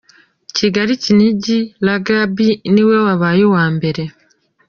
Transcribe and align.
Kigali-Kinigi: 0.55 1.59
Lagab 1.85 2.35
niwe 2.73 2.95
wabaye 3.05 3.41
uwa 3.49 3.65
mbere. 3.75 4.03